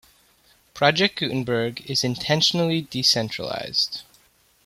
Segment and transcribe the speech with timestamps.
[0.73, 4.01] Project Gutenberg is intentionally decentralized.